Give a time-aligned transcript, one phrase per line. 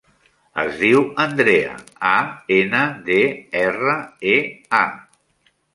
[0.61, 1.75] Es diu Andrea:
[2.13, 2.15] a,
[2.59, 3.21] ena, de,
[3.65, 3.97] erra,
[4.37, 4.37] e,
[4.83, 4.87] a.